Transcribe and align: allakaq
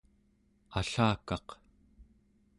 allakaq 0.79 1.47